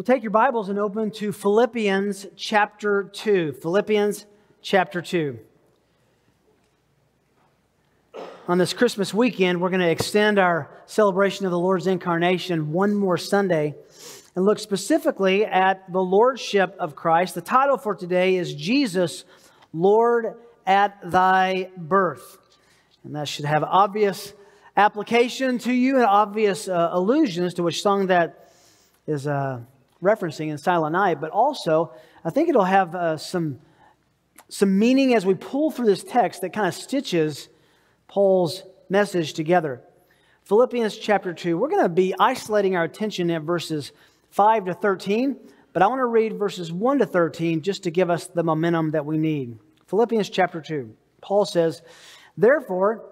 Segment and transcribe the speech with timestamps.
[0.00, 3.52] Well, take your Bibles and open to Philippians chapter 2.
[3.60, 4.24] Philippians
[4.62, 5.38] chapter 2.
[8.48, 12.94] On this Christmas weekend, we're going to extend our celebration of the Lord's incarnation one
[12.94, 13.74] more Sunday
[14.34, 17.34] and look specifically at the Lordship of Christ.
[17.34, 19.26] The title for today is Jesus,
[19.74, 22.38] Lord at Thy Birth.
[23.04, 24.32] And that should have obvious
[24.78, 28.50] application to you and obvious uh, allusions to which song that
[29.06, 29.60] is uh,
[30.02, 31.92] referencing in Silent Night, but also
[32.24, 33.60] I think it'll have uh, some,
[34.48, 37.48] some meaning as we pull through this text that kind of stitches
[38.08, 39.82] Paul's message together.
[40.44, 43.92] Philippians chapter 2, we're going to be isolating our attention at verses
[44.30, 45.36] 5 to 13,
[45.72, 48.90] but I want to read verses 1 to 13 just to give us the momentum
[48.90, 49.58] that we need.
[49.86, 51.82] Philippians chapter 2, Paul says,
[52.36, 53.09] Therefore,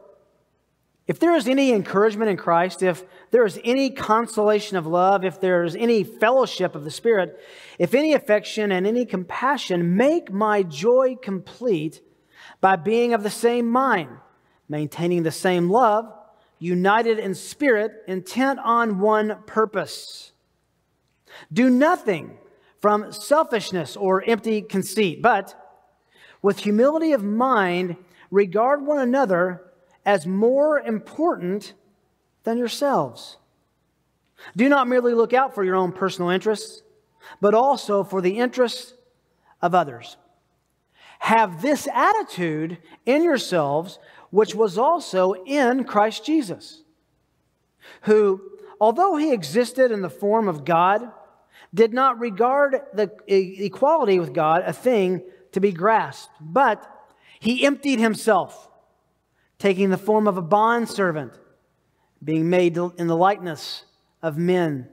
[1.09, 5.41] if there is any encouragement in Christ, if there is any consolation of love, if
[5.41, 7.41] there is any fellowship of the Spirit,
[7.79, 12.03] if any affection and any compassion, make my joy complete
[12.61, 14.11] by being of the same mind,
[14.69, 16.13] maintaining the same love,
[16.59, 20.33] united in spirit, intent on one purpose.
[21.51, 22.37] Do nothing
[22.81, 25.55] from selfishness or empty conceit, but
[26.43, 27.97] with humility of mind,
[28.31, 29.68] regard one another
[30.09, 31.75] as more important
[32.45, 33.37] than yourselves.
[34.57, 36.83] Do not merely look out for your own personal interests,
[37.43, 38.95] but also for the interests
[39.61, 40.17] of others.
[41.19, 43.99] Have this attitude in yourselves,
[44.31, 46.83] which was also in Christ Jesus,
[48.03, 48.41] who,
[48.81, 51.13] although he existed in the form of God,
[51.75, 56.83] did not regard the equality with God a thing to be grasped, but
[57.41, 58.69] he emptied himself
[59.59, 61.33] taking the form of a bondservant,
[62.23, 63.85] being made in the likeness
[64.23, 64.89] of men.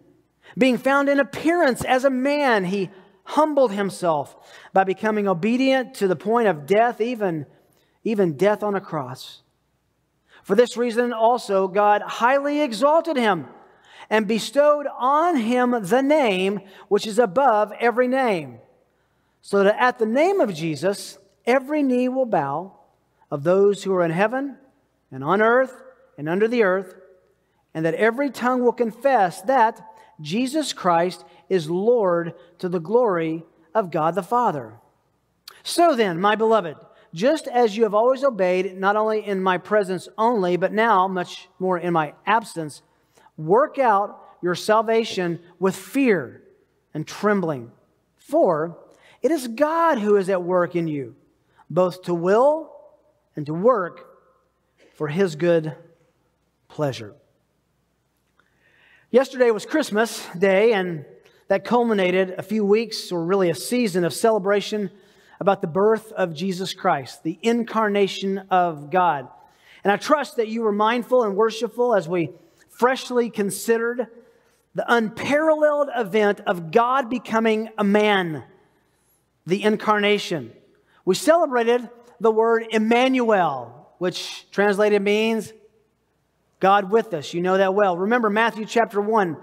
[0.57, 2.89] Being found in appearance as a man, he
[3.23, 4.35] humbled himself
[4.73, 7.45] by becoming obedient to the point of death, even,
[8.03, 9.41] even death on a cross.
[10.43, 13.47] For this reason also, God highly exalted him
[14.09, 18.59] and bestowed on him the name which is above every name,
[19.41, 22.74] so that at the name of Jesus, every knee will bow
[23.35, 24.55] of those who are in heaven
[25.11, 25.83] and on earth
[26.17, 26.95] and under the earth,
[27.73, 29.85] and that every tongue will confess that
[30.21, 34.75] Jesus Christ is Lord to the glory of God the Father.
[35.63, 36.77] So then, my beloved,
[37.13, 41.49] just as you have always obeyed, not only in my presence only, but now much
[41.59, 42.83] more in my absence,
[43.35, 46.41] work out your salvation with fear
[46.93, 47.69] and trembling.
[48.15, 48.77] For
[49.21, 51.17] it is God who is at work in you,
[51.69, 52.71] both to will
[53.35, 54.07] and to work
[54.95, 55.75] for his good
[56.67, 57.13] pleasure.
[59.11, 61.05] Yesterday was Christmas Day, and
[61.47, 64.89] that culminated a few weeks, or really a season of celebration
[65.39, 69.27] about the birth of Jesus Christ, the incarnation of God.
[69.83, 72.31] And I trust that you were mindful and worshipful as we
[72.69, 74.07] freshly considered
[74.73, 78.43] the unparalleled event of God becoming a man,
[79.45, 80.51] the incarnation.
[81.05, 81.87] We celebrated
[82.19, 85.53] the word Emmanuel, which translated means
[86.59, 87.33] God with us.
[87.33, 87.97] You know that well.
[87.97, 89.37] Remember Matthew chapter 1,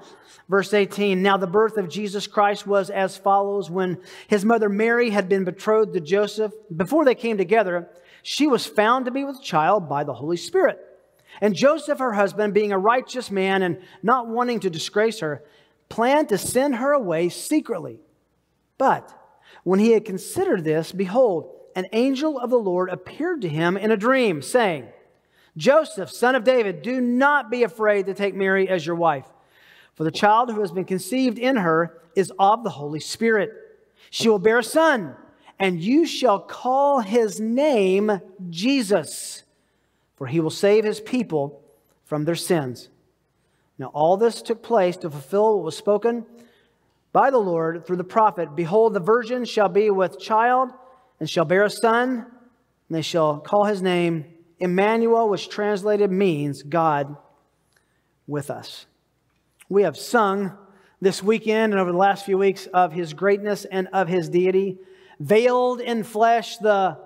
[0.49, 1.23] verse 18.
[1.23, 5.45] Now, the birth of Jesus Christ was as follows when his mother Mary had been
[5.45, 6.53] betrothed to Joseph.
[6.75, 7.89] Before they came together,
[8.23, 10.79] she was found to be with child by the Holy Spirit.
[11.41, 15.43] And Joseph, her husband, being a righteous man and not wanting to disgrace her,
[15.89, 17.99] planned to send her away secretly.
[18.79, 19.13] But
[19.65, 23.91] when he had considered this, behold, an angel of the Lord appeared to him in
[23.91, 24.89] a dream, saying,
[25.57, 29.27] Joseph, son of David, do not be afraid to take Mary as your wife,
[29.95, 33.53] for the child who has been conceived in her is of the Holy Spirit.
[34.11, 35.15] She will bear a son,
[35.59, 39.43] and you shall call his name Jesus,
[40.17, 41.63] for he will save his people
[42.05, 42.89] from their sins.
[43.79, 46.27] Now, all this took place to fulfill what was spoken
[47.13, 50.73] by the Lord through the prophet Behold, the virgin shall be with child
[51.23, 52.27] and shall bear a son, and
[52.91, 54.25] they shall call his name
[54.59, 57.17] Emmanuel, which translated means God
[58.27, 58.87] with us.
[59.69, 60.59] We have sung
[61.01, 64.79] this weekend and over the last few weeks of his greatness and of his deity.
[65.21, 66.99] Veiled in flesh, the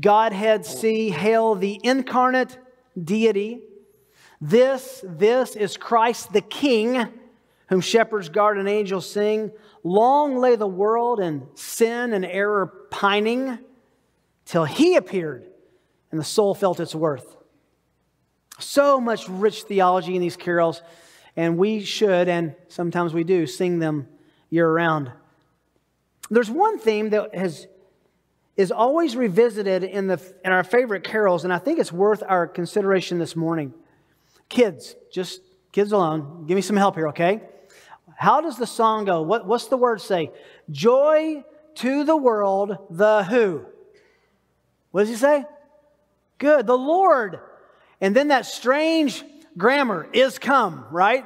[0.00, 2.58] Godhead see, hail the incarnate
[3.00, 3.60] deity.
[4.40, 7.06] This, this is Christ the King,
[7.68, 9.52] whom shepherds guard and angels sing.
[9.82, 13.58] Long lay the world in sin and error pining
[14.44, 15.46] till he appeared
[16.10, 17.36] and the soul felt its worth.
[18.58, 20.82] So much rich theology in these carols,
[21.36, 24.08] and we should, and sometimes we do, sing them
[24.50, 25.12] year round.
[26.30, 27.66] There's one theme that has
[28.56, 32.46] is always revisited in, the, in our favorite carols, and I think it's worth our
[32.46, 33.72] consideration this morning.
[34.50, 35.40] Kids, just
[35.72, 37.40] kids alone, give me some help here, okay?
[38.20, 39.22] How does the song go?
[39.22, 40.30] What, what's the word say?
[40.70, 41.42] Joy
[41.76, 43.64] to the world, the who?
[44.90, 45.46] What does he say?
[46.36, 47.40] Good, the Lord.
[47.98, 49.24] And then that strange
[49.56, 51.24] grammar is come, right?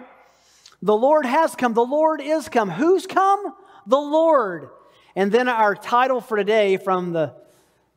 [0.83, 1.75] The Lord has come.
[1.75, 2.71] The Lord is come.
[2.71, 3.43] Who's come?
[3.89, 4.69] The Lord.
[5.17, 7.35] And then our title for today from the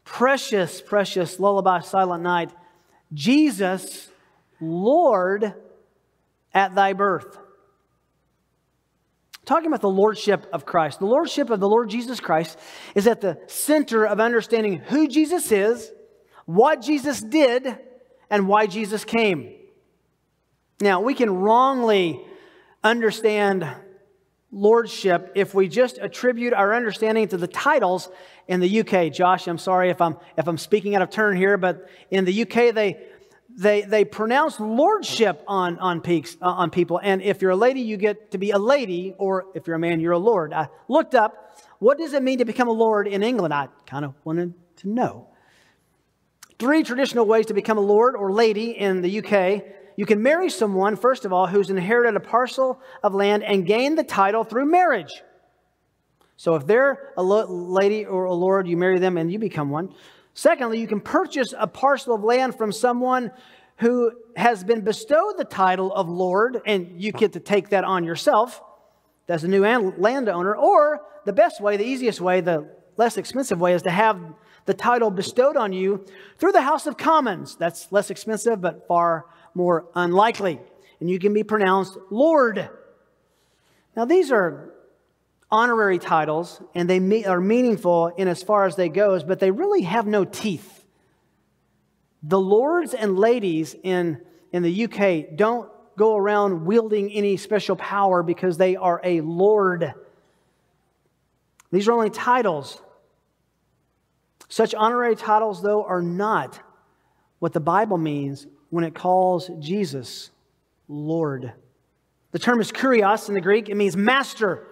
[0.05, 2.49] precious, precious Lullaby Silent Night
[3.13, 4.09] Jesus,
[4.59, 5.53] Lord
[6.51, 7.38] at thy birth.
[9.47, 10.99] Talking about the Lordship of Christ.
[10.99, 12.59] The Lordship of the Lord Jesus Christ
[12.95, 15.89] is at the center of understanding who Jesus is,
[16.45, 17.79] what Jesus did,
[18.29, 19.53] and why Jesus came.
[20.81, 22.19] Now, we can wrongly
[22.83, 23.65] understand
[24.51, 28.09] lordship if we just attribute our understanding to the titles
[28.49, 29.13] in the UK.
[29.13, 32.41] Josh, I'm sorry if I'm if I'm speaking out of turn here, but in the
[32.41, 32.97] UK they
[33.57, 37.00] they, they pronounce lordship on, on, peaks, uh, on people.
[37.04, 39.80] And if you're a lady, you get to be a lady, or if you're a
[39.80, 40.54] man, you're a lord.
[40.54, 43.54] I looked up, what does it mean to become a lord in England?
[43.54, 45.27] I kind of wanted to know.
[46.59, 49.63] Three traditional ways to become a lord or lady in the UK
[49.98, 53.95] you can marry someone, first of all, who's inherited a parcel of land and gain
[53.95, 55.24] the title through marriage.
[56.38, 59.95] So if they're a lady or a lord, you marry them and you become one.
[60.37, 63.31] Secondly, you can purchase a parcel of land from someone
[63.77, 68.03] who has been bestowed the title of lord, and you get to take that on
[68.03, 68.61] yourself
[69.27, 69.63] as a new
[69.97, 70.55] landowner.
[70.55, 74.21] Or the best way, the easiest way, the less expensive way is to have
[74.67, 76.05] the title bestowed on you
[76.37, 77.55] through the House of Commons.
[77.55, 79.25] That's less expensive, but far
[79.55, 80.59] more unlikely.
[80.99, 82.69] And you can be pronounced Lord.
[83.95, 84.71] Now, these are
[85.49, 89.83] honorary titles, and they are meaningful in as far as they goes, but they really
[89.83, 90.85] have no teeth.
[92.23, 94.21] The lords and ladies in,
[94.51, 99.94] in the UK don't go around wielding any special power because they are a lord.
[101.71, 102.81] These are only titles.
[104.49, 106.59] Such honorary titles, though, are not
[107.39, 110.31] what the Bible means when it calls Jesus
[110.88, 111.53] Lord.
[112.31, 113.69] The term is kurios in the Greek.
[113.69, 114.67] It means master,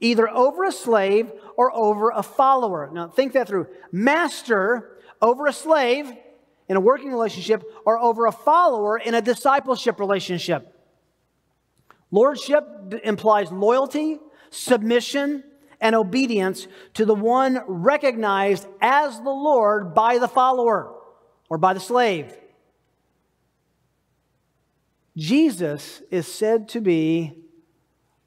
[0.00, 2.90] either over a slave or over a follower.
[2.92, 3.66] Now, think that through.
[3.92, 6.12] Master over a slave
[6.68, 10.76] in a working relationship or over a follower in a discipleship relationship.
[12.10, 12.64] Lordship
[13.04, 14.18] implies loyalty,
[14.50, 15.44] submission,
[15.80, 20.94] and obedience to the one recognized as the Lord by the follower
[21.48, 22.36] or by the slave.
[25.16, 27.32] Jesus is said to be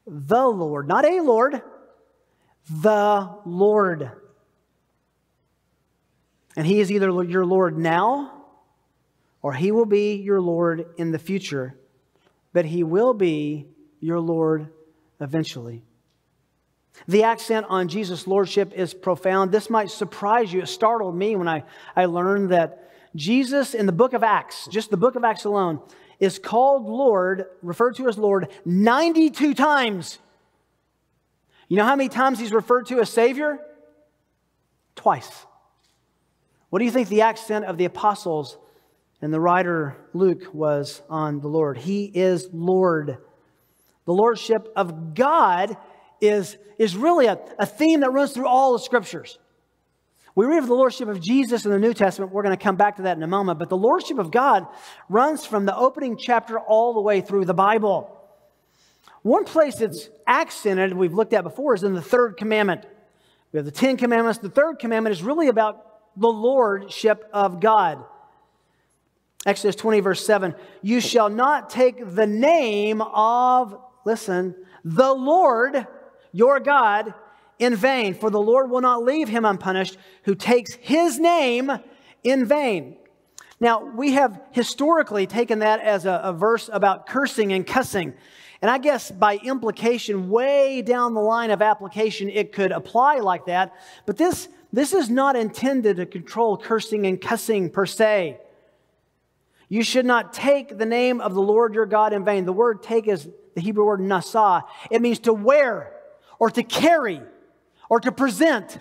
[0.06, 1.62] the Lord, not a Lord,
[2.70, 4.10] the Lord.
[6.56, 8.44] And He is either your Lord now
[9.42, 11.76] or He will be your Lord in the future,
[12.52, 13.66] but He will be
[14.00, 14.68] your Lord
[15.20, 15.82] eventually.
[17.08, 19.50] The accent on Jesus' Lordship is profound.
[19.50, 20.62] This might surprise you.
[20.62, 21.64] It startled me when I,
[21.96, 25.80] I learned that Jesus in the book of Acts, just the book of Acts alone,
[26.20, 30.18] is called Lord, referred to as Lord, 92 times.
[31.68, 33.58] You know how many times he's referred to as Savior?
[34.96, 35.46] Twice.
[36.70, 38.58] What do you think the accent of the apostles
[39.22, 41.78] and the writer Luke was on the Lord?
[41.78, 43.18] He is Lord.
[44.04, 45.76] The Lordship of God
[46.20, 49.38] is, is really a, a theme that runs through all the scriptures.
[50.36, 52.32] We read of the Lordship of Jesus in the New Testament.
[52.32, 53.58] We're going to come back to that in a moment.
[53.58, 54.66] But the Lordship of God
[55.08, 58.10] runs from the opening chapter all the way through the Bible.
[59.22, 62.84] One place it's accented, we've looked at before, is in the third commandment.
[63.52, 64.40] We have the Ten Commandments.
[64.40, 65.86] The third commandment is really about
[66.16, 68.04] the Lordship of God.
[69.46, 75.86] Exodus 20, verse 7 You shall not take the name of, listen, the Lord
[76.32, 77.14] your God
[77.58, 81.70] in vain, for the Lord will not leave him unpunished who takes his name
[82.22, 82.96] in vain.
[83.60, 88.14] Now, we have historically taken that as a, a, verse about cursing and cussing.
[88.60, 93.46] And I guess by implication, way down the line of application, it could apply like
[93.46, 93.72] that.
[94.06, 98.38] But this, this is not intended to control cursing and cussing per se.
[99.68, 102.44] You should not take the name of the Lord your God in vain.
[102.44, 104.62] The word take is the Hebrew word nasa.
[104.90, 105.92] It means to wear
[106.38, 107.20] or to carry
[107.88, 108.78] or to present.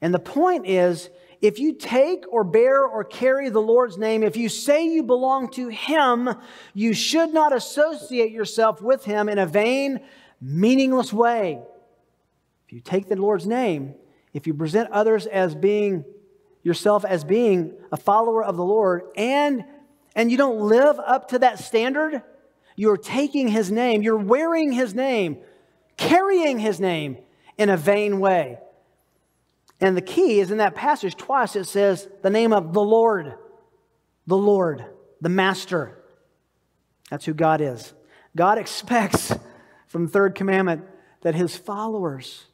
[0.00, 1.10] And the point is,
[1.42, 5.50] if you take or bear or carry the Lord's name, if you say you belong
[5.52, 6.30] to Him,
[6.74, 10.00] you should not associate yourself with Him in a vain,
[10.40, 11.60] meaningless way.
[12.66, 13.94] If you take the Lord's name,
[14.32, 16.04] if you present others as being
[16.62, 19.64] yourself as being a follower of the Lord and
[20.16, 22.22] and you don't live up to that standard,
[22.74, 25.38] you're taking his name, you're wearing his name,
[25.96, 27.18] carrying his name
[27.58, 28.58] in a vain way.
[29.80, 33.34] And the key is in that passage twice it says the name of the Lord,
[34.26, 34.84] the Lord,
[35.20, 35.98] the Master.
[37.10, 37.92] That's who God is.
[38.34, 39.32] God expects
[39.86, 40.84] from the third commandment
[41.22, 42.46] that his followers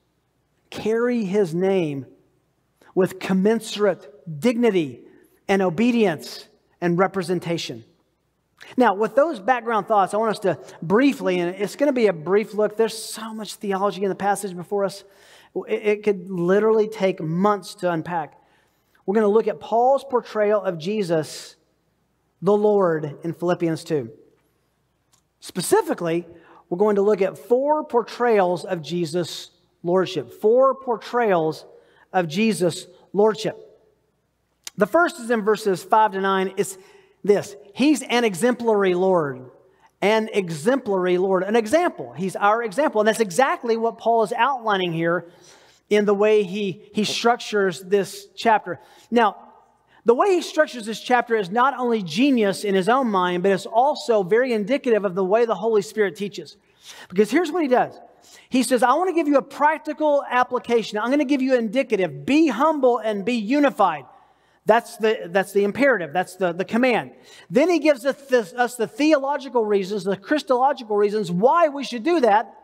[0.70, 2.06] carry his name
[2.94, 5.00] with commensurate dignity
[5.48, 6.46] and obedience
[6.80, 7.84] and representation.
[8.76, 12.06] Now, with those background thoughts, I want us to briefly, and it's going to be
[12.06, 12.76] a brief look.
[12.76, 15.04] There's so much theology in the passage before us.
[15.68, 18.40] It could literally take months to unpack.
[19.04, 21.56] We're going to look at Paul's portrayal of Jesus,
[22.40, 24.10] the Lord, in Philippians 2.
[25.40, 26.26] Specifically,
[26.70, 29.50] we're going to look at four portrayals of Jesus'
[29.82, 30.40] lordship.
[30.40, 31.66] Four portrayals
[32.12, 33.58] of Jesus' lordship.
[34.76, 36.54] The first is in verses 5 to 9.
[36.56, 36.78] It's
[37.24, 39.50] this He's an exemplary Lord.
[40.00, 41.44] An exemplary Lord.
[41.44, 42.12] An example.
[42.12, 43.00] He's our example.
[43.00, 45.26] And that's exactly what Paul is outlining here
[45.88, 48.80] in the way he, he structures this chapter.
[49.10, 49.36] Now,
[50.04, 53.52] the way he structures this chapter is not only genius in his own mind, but
[53.52, 56.56] it's also very indicative of the way the Holy Spirit teaches.
[57.08, 57.94] Because here's what he does
[58.48, 60.98] He says, I want to give you a practical application.
[60.98, 62.26] I'm going to give you an indicative.
[62.26, 64.04] Be humble and be unified.
[64.64, 66.12] That's the, that's the imperative.
[66.12, 67.12] That's the, the command.
[67.50, 72.04] Then he gives us the, us the theological reasons, the Christological reasons why we should
[72.04, 72.54] do that.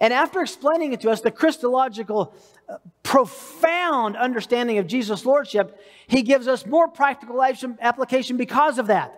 [0.00, 2.34] And after explaining it to us, the Christological,
[2.68, 9.16] uh, profound understanding of Jesus' Lordship, he gives us more practical application because of that.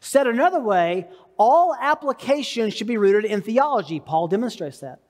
[0.00, 3.98] Said another way, all application should be rooted in theology.
[3.98, 5.00] Paul demonstrates that.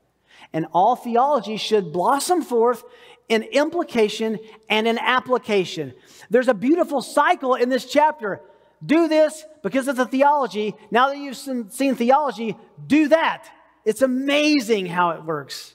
[0.52, 2.84] And all theology should blossom forth
[3.28, 4.38] in implication
[4.68, 5.94] and in application.
[6.30, 8.40] There's a beautiful cycle in this chapter.
[8.84, 10.74] Do this because it's a theology.
[10.90, 13.48] Now that you've seen theology, do that.
[13.84, 15.74] It's amazing how it works.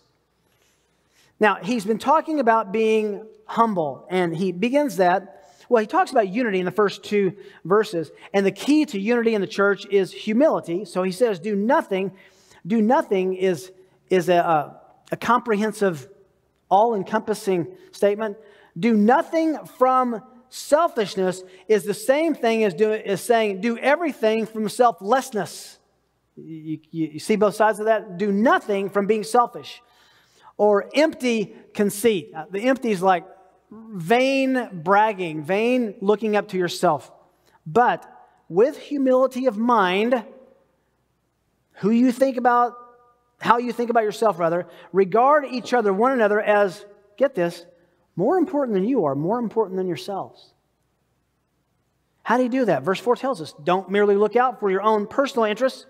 [1.39, 5.35] Now, he's been talking about being humble, and he begins that.
[5.69, 9.35] Well, he talks about unity in the first two verses, and the key to unity
[9.35, 10.83] in the church is humility.
[10.83, 12.11] So he says, Do nothing.
[12.67, 13.71] Do nothing is,
[14.09, 14.81] is a, a,
[15.13, 16.09] a comprehensive,
[16.69, 18.37] all encompassing statement.
[18.77, 24.69] Do nothing from selfishness is the same thing as, do, as saying, Do everything from
[24.69, 25.79] selflessness.
[26.35, 28.17] You, you, you see both sides of that?
[28.17, 29.81] Do nothing from being selfish
[30.57, 32.31] or empty conceit.
[32.35, 33.25] Uh, the empty is like
[33.71, 37.11] vain bragging, vain looking up to yourself.
[37.65, 38.05] But
[38.49, 40.23] with humility of mind,
[41.75, 42.73] who you think about,
[43.39, 46.85] how you think about yourself, rather, regard each other, one another, as,
[47.17, 47.65] get this,
[48.15, 50.53] more important than you are, more important than yourselves.
[52.23, 52.83] How do you do that?
[52.83, 55.85] Verse 4 tells us don't merely look out for your own personal interests,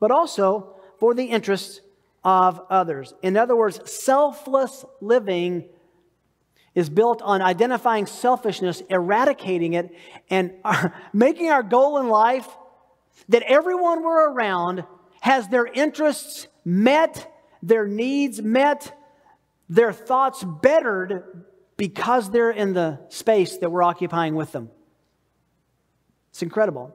[0.00, 1.80] but also for the interests
[2.24, 3.14] of others.
[3.22, 5.68] In other words, selfless living
[6.74, 9.90] is built on identifying selfishness, eradicating it,
[10.30, 10.52] and
[11.12, 12.48] making our goal in life
[13.28, 14.84] that everyone we're around
[15.20, 17.32] has their interests met,
[17.62, 18.92] their needs met,
[19.68, 21.44] their thoughts bettered
[21.76, 24.70] because they're in the space that we're occupying with them.
[26.30, 26.94] It's incredible.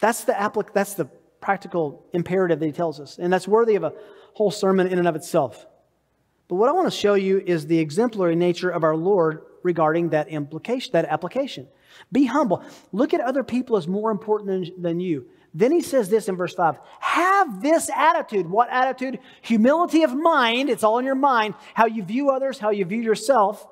[0.00, 1.06] That's the, applic- that's the
[1.40, 3.18] practical imperative that he tells us.
[3.18, 3.92] And that's worthy of a
[4.34, 5.66] whole sermon in and of itself.
[6.48, 10.10] But what I want to show you is the exemplary nature of our Lord regarding
[10.10, 11.68] that implication, that application.
[12.10, 12.64] Be humble.
[12.92, 15.26] Look at other people as more important than, than you.
[15.52, 18.48] Then he says this in verse 5 Have this attitude.
[18.48, 19.18] What attitude?
[19.42, 20.70] Humility of mind.
[20.70, 21.54] It's all in your mind.
[21.74, 23.66] How you view others, how you view yourself.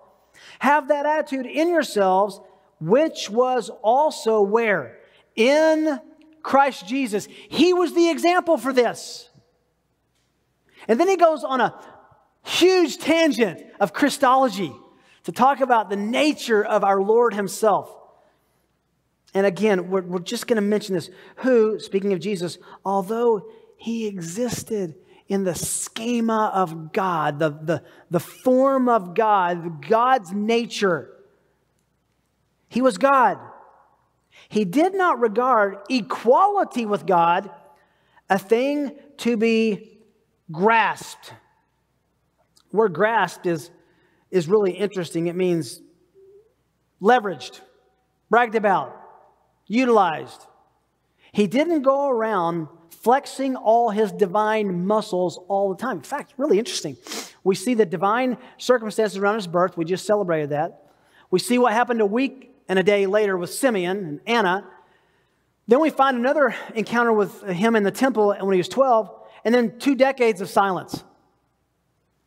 [0.58, 2.40] Have that attitude in yourselves,
[2.80, 4.99] which was also where?
[5.37, 6.00] In
[6.42, 7.28] Christ Jesus.
[7.49, 9.28] He was the example for this.
[10.87, 11.75] And then he goes on a
[12.44, 14.73] huge tangent of Christology
[15.25, 17.94] to talk about the nature of our Lord Himself.
[19.35, 21.11] And again, we're, we're just going to mention this.
[21.37, 24.94] Who, speaking of Jesus, although He existed
[25.28, 31.11] in the schema of God, the, the, the form of God, God's nature,
[32.68, 33.38] He was God.
[34.49, 37.50] He did not regard equality with God
[38.30, 39.99] a thing to be
[40.50, 41.32] grasped.
[42.73, 43.70] word grasped is,
[44.30, 45.26] is really interesting.
[45.26, 45.80] It means
[47.02, 47.61] leveraged,
[48.30, 48.98] bragged about,
[49.68, 50.46] utilized.
[51.32, 55.98] He didn't go around flexing all his divine muscles all the time.
[55.98, 56.96] In fact, really interesting.
[57.44, 59.76] We see the divine circumstances around his birth.
[59.76, 60.90] We just celebrated that.
[61.30, 64.66] We see what happened a week and a day later with Simeon and Anna.
[65.68, 69.10] Then we find another encounter with him in the temple when he was 12,
[69.44, 71.04] and then two decades of silence.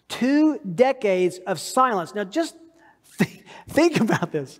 [0.07, 2.13] Two decades of silence.
[2.13, 2.55] Now, just
[3.03, 4.59] think, think about this.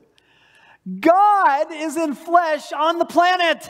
[1.00, 3.69] God is in flesh on the planet.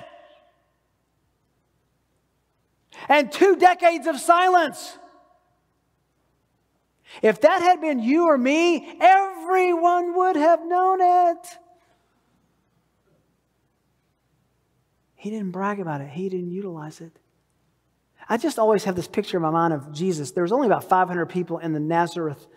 [3.09, 4.97] And two decades of silence.
[7.21, 11.47] If that had been you or me, everyone would have known it.
[15.15, 17.11] He didn't brag about it, he didn't utilize it.
[18.29, 20.31] I just always have this picture in my mind of Jesus.
[20.31, 22.47] There was only about 500 people in the Nazareth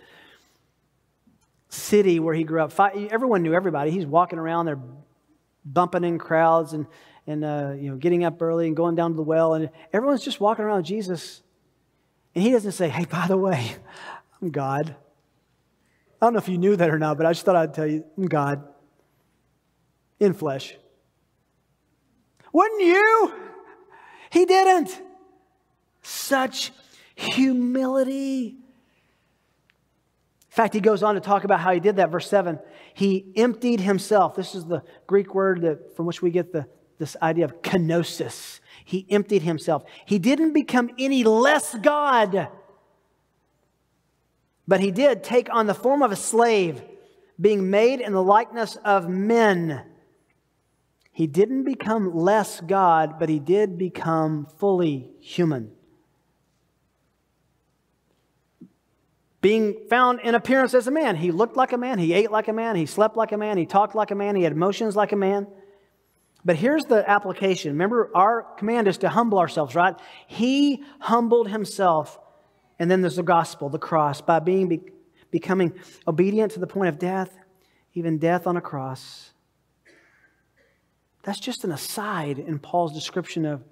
[1.75, 2.73] city where he grew up.
[2.78, 3.90] Everyone knew everybody.
[3.90, 4.78] He's walking around there,
[5.64, 6.87] bumping in crowds and,
[7.26, 9.54] and uh, you know, getting up early and going down to the well.
[9.54, 11.43] And everyone's just walking around Jesus.
[12.35, 13.76] And he doesn't say, hey, by the way,
[14.40, 14.95] I'm God.
[16.21, 17.87] I don't know if you knew that or not, but I just thought I'd tell
[17.87, 18.66] you, I'm God
[20.21, 20.76] in flesh.
[22.52, 23.35] Wouldn't you?
[24.31, 25.00] He didn't.
[26.02, 26.73] Such
[27.14, 28.57] humility.
[30.54, 32.12] In fact, he goes on to talk about how he did that.
[32.12, 32.61] Verse 7
[32.94, 34.37] he emptied himself.
[34.37, 38.61] This is the Greek word that, from which we get the, this idea of kenosis.
[38.84, 39.82] He emptied himself.
[40.06, 42.46] He didn't become any less God,
[44.68, 46.80] but he did take on the form of a slave,
[47.40, 49.82] being made in the likeness of men.
[51.11, 55.73] He didn't become less God, but he did become fully human.
[59.44, 61.16] Being found in appearance as a man.
[61.16, 63.58] He looked like a man, he ate like a man, he slept like a man,
[63.58, 65.46] he talked like a man, he had emotions like a man.
[66.46, 67.72] But here's the application.
[67.72, 69.96] Remember, our command is to humble ourselves, right?
[70.26, 72.18] He humbled himself.
[72.78, 74.80] And then there's the gospel, the cross, by being be,
[75.30, 75.74] becoming
[76.08, 77.30] obedient to the point of death,
[77.92, 79.35] even death on a cross.
[81.22, 83.62] That's just an aside in Paul's description of,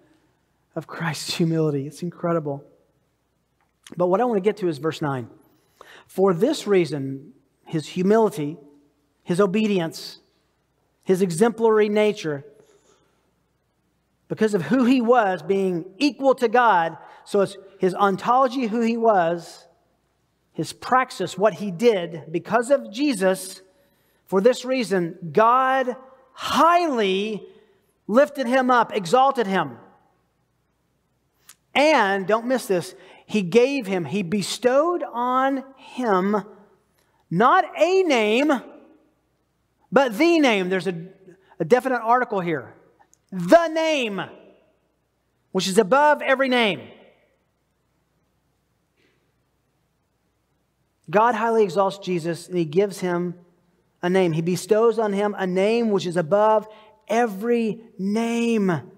[0.76, 1.87] of Christ's humility.
[1.87, 2.62] It's incredible.
[3.96, 5.30] But what I want to get to is verse 9.
[6.12, 7.33] For this reason,
[7.64, 8.59] his humility,
[9.22, 10.18] his obedience,
[11.05, 12.44] his exemplary nature,
[14.29, 18.98] because of who he was, being equal to God, so it's his ontology, who he
[18.98, 19.66] was,
[20.53, 23.62] his praxis, what he did, because of Jesus,
[24.27, 25.96] for this reason, God
[26.35, 27.42] highly
[28.07, 29.79] lifted him up, exalted him.
[31.75, 32.94] And don't miss this,
[33.26, 36.44] he gave him, he bestowed on him
[37.35, 38.52] not a name,
[39.90, 40.68] but the name.
[40.68, 40.94] There's a,
[41.58, 42.74] a definite article here.
[43.30, 44.20] The name,
[45.50, 46.82] which is above every name.
[51.08, 53.35] God highly exalts Jesus and he gives him
[54.02, 54.32] a name.
[54.32, 56.68] He bestows on him a name which is above
[57.08, 58.92] every name.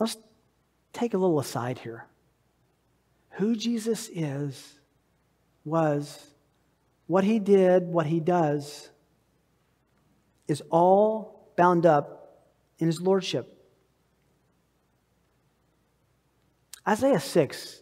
[0.00, 0.16] Let's
[0.92, 2.06] take a little aside here.
[3.36, 4.78] Who Jesus is,
[5.64, 6.26] was,
[7.06, 8.90] what he did, what he does,
[10.48, 12.46] is all bound up
[12.78, 13.58] in his lordship.
[16.86, 17.80] Isaiah 6,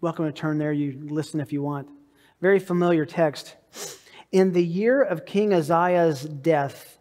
[0.00, 0.72] welcome to turn there.
[0.72, 1.88] You listen if you want.
[2.40, 3.56] Very familiar text.
[4.30, 6.95] In the year of King Uzziah's death,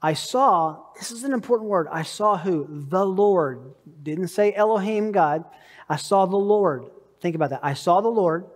[0.00, 2.66] I saw, this is an important word, I saw who?
[2.88, 3.74] The Lord.
[4.02, 5.44] Didn't say Elohim, God.
[5.88, 6.86] I saw the Lord.
[7.20, 7.60] Think about that.
[7.62, 8.46] I saw the Lord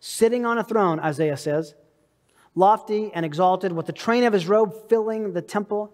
[0.00, 1.74] sitting on a throne, Isaiah says,
[2.54, 5.92] lofty and exalted, with the train of his robe filling the temple.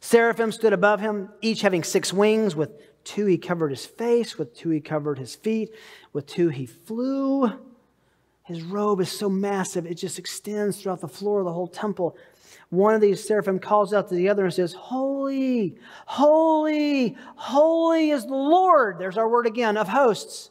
[0.00, 2.56] Seraphim stood above him, each having six wings.
[2.56, 2.70] With
[3.04, 5.70] two he covered his face, with two he covered his feet,
[6.12, 7.52] with two he flew.
[8.44, 12.16] His robe is so massive, it just extends throughout the floor of the whole temple
[12.72, 18.24] one of these seraphim calls out to the other and says, Holy, holy, holy is
[18.24, 18.98] the Lord.
[18.98, 20.50] There's our word again of hosts.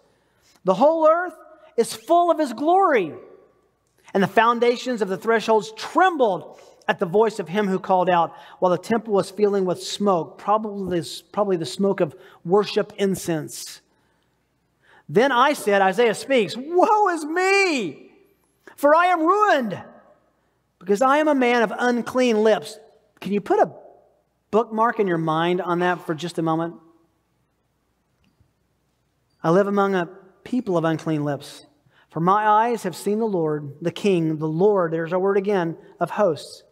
[0.64, 1.34] The whole earth
[1.78, 3.16] is full of his glory.
[4.14, 8.36] And the foundations of the thresholds trembled at the voice of him who called out
[8.60, 13.82] while the temple was filling with smoke, probably, probably the smoke of worship incense.
[15.10, 18.12] Then I said, Isaiah speaks, Woe is me,
[18.76, 19.84] for I am ruined
[20.82, 22.80] because I am a man of unclean lips.
[23.20, 23.72] Can you put a
[24.50, 26.76] bookmark in your mind on that for just a moment?
[29.44, 30.10] I live among a
[30.44, 31.66] people of unclean lips.
[32.10, 35.78] For my eyes have seen the Lord, the King, the Lord, there's our word again,
[36.00, 36.64] of hosts.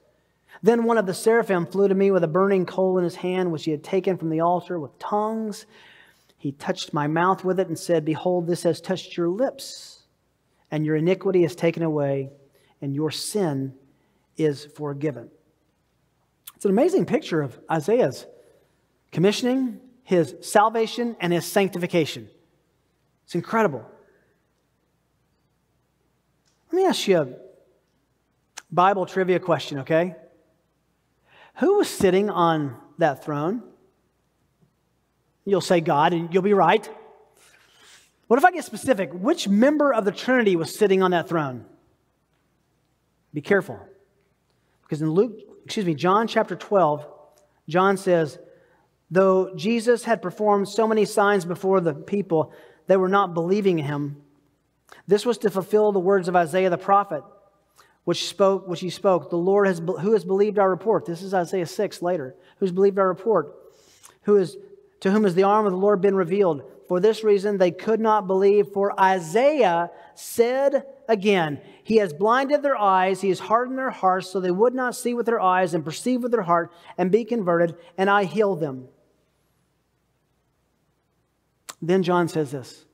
[0.64, 3.52] Then one of the seraphim flew to me with a burning coal in his hand,
[3.52, 5.68] which he had taken from the altar with tongues.
[6.38, 10.04] He touched my mouth with it and said, Behold, this has touched your lips,
[10.72, 12.32] and your iniquity is taken away,
[12.82, 13.76] and your sin
[14.40, 15.30] is forgiven.
[16.56, 18.26] It's an amazing picture of Isaiah's
[19.12, 22.30] commissioning, his salvation, and his sanctification.
[23.26, 23.86] It's incredible.
[26.72, 27.28] Let me ask you a
[28.72, 30.16] Bible trivia question, okay?
[31.56, 33.64] Who was sitting on that throne?
[35.46, 36.90] You'll say God, and you'll be right.
[38.28, 39.12] What if I get specific?
[39.12, 41.66] Which member of the Trinity was sitting on that throne?
[43.34, 43.80] Be careful.
[44.90, 47.06] Because in Luke, excuse me, John chapter 12,
[47.68, 48.40] John says,
[49.12, 52.52] though Jesus had performed so many signs before the people,
[52.88, 54.18] they were not believing him.
[55.08, 57.24] This was to fulfill the words of Isaiah the prophet,
[58.04, 59.30] which spoke, which he spoke.
[59.30, 61.06] The Lord has, who has believed our report.
[61.06, 62.36] This is Isaiah 6 later.
[62.58, 63.56] Who's believed our report?
[64.24, 64.58] Who is
[65.02, 66.64] to whom has the arm of the Lord been revealed?
[66.90, 72.76] For this reason they could not believe, for Isaiah said again, He has blinded their
[72.76, 75.86] eyes, He has hardened their hearts, so they would not see with their eyes and
[75.86, 78.88] perceive with their heart and be converted, and I heal them.
[81.80, 82.86] Then John says this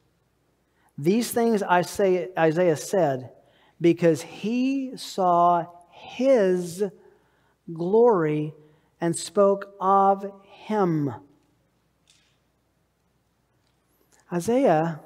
[0.97, 3.31] These things I say, Isaiah said
[3.79, 6.83] because he saw his
[7.71, 8.53] glory
[8.99, 11.13] and spoke of him.
[14.31, 15.01] Isaiah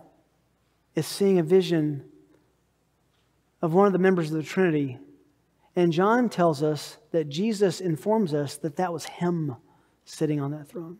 [0.96, 2.04] is seeing a vision
[3.62, 4.98] of one of the members of the Trinity.
[5.76, 9.56] And John tells us that Jesus informs us that that was him
[10.06, 10.98] sitting on that throne.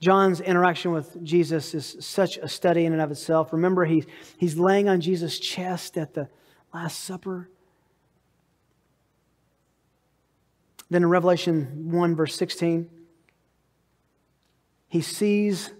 [0.00, 3.52] John's interaction with Jesus is such a study in and of itself.
[3.52, 4.04] Remember, he,
[4.38, 6.28] he's laying on Jesus' chest at the
[6.72, 7.50] Last Supper.
[10.88, 12.88] Then in Revelation 1, verse 16,
[14.90, 15.70] he sees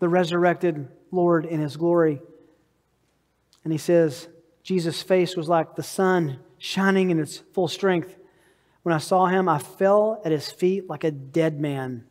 [0.00, 2.20] the resurrected Lord in his glory.
[3.64, 4.28] And he says,
[4.62, 8.18] Jesus' face was like the sun shining in its full strength.
[8.82, 12.04] When I saw him, I fell at his feet like a dead man.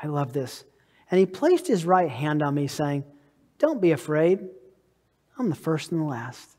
[0.00, 0.64] I love this.
[1.10, 3.04] And he placed his right hand on me, saying,
[3.58, 4.40] Don't be afraid.
[5.38, 6.50] I'm the first and the last.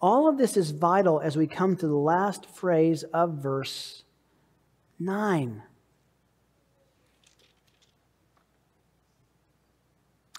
[0.00, 4.04] All of this is vital as we come to the last phrase of verse
[5.00, 5.62] 9.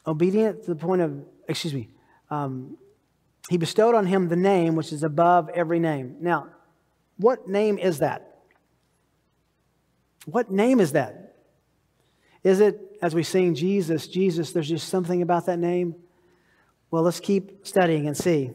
[0.06, 1.90] Obedient to the point of, excuse me,
[2.30, 2.78] um,
[3.50, 6.18] he bestowed on him the name which is above every name.
[6.20, 6.48] Now,
[7.18, 8.40] what name is that?
[10.26, 11.36] What name is that?
[12.44, 15.96] Is it, as we sing Jesus, Jesus, there's just something about that name?
[16.92, 18.52] Well, let's keep studying and see.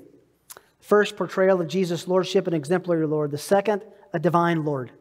[0.81, 3.31] First, portrayal of Jesus' lordship and exemplary Lord.
[3.31, 3.83] The second,
[4.13, 4.93] a divine Lord.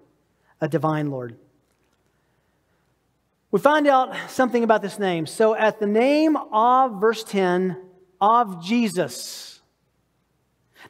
[0.60, 1.38] A divine Lord.
[3.50, 5.26] We find out something about this name.
[5.26, 7.78] So, at the name of, verse 10,
[8.20, 9.62] of Jesus.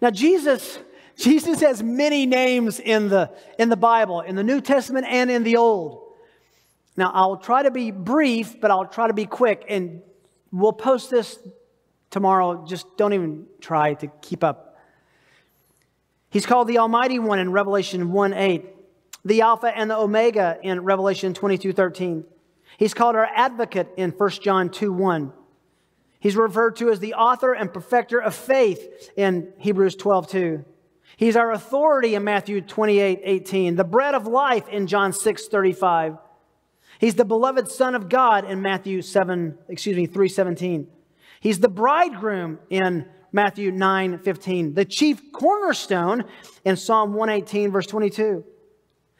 [0.01, 0.79] Now, Jesus,
[1.15, 5.43] Jesus has many names in the, in the Bible, in the New Testament and in
[5.43, 6.03] the Old.
[6.95, 10.01] Now, I'll try to be brief, but I'll try to be quick, and
[10.51, 11.37] we'll post this
[12.09, 12.65] tomorrow.
[12.65, 14.79] Just don't even try to keep up.
[16.31, 18.65] He's called the Almighty One in Revelation 1 8,
[19.25, 22.25] the Alpha and the Omega in Revelation 22 13.
[22.77, 25.33] He's called our advocate in 1 John 2 1.
[26.19, 30.65] He's referred to as the author and perfecter of faith in Hebrews 12 2.
[31.15, 33.75] He's our authority in Matthew 28 18.
[33.75, 36.17] The bread of life in John 6 35.
[36.99, 40.87] He's the beloved Son of God in Matthew 7, excuse me, 3 17.
[41.39, 44.73] He's the bridegroom in Matthew 9 15.
[44.73, 46.25] The chief cornerstone
[46.65, 48.43] in Psalm 118, verse 22.